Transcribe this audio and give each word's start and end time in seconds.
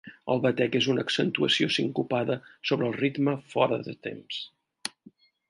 El 0.35 0.39
batec 0.43 0.77
és 0.77 0.87
una 0.93 1.03
accentuació 1.07 1.67
sincopada 1.75 2.39
sobre 2.71 2.89
el 2.89 2.97
ritme 3.03 3.37
fora 3.53 3.81
de 3.91 3.97
temps. 4.09 4.43